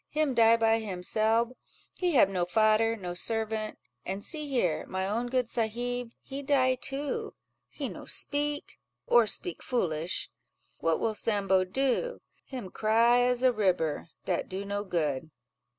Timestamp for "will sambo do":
10.99-12.19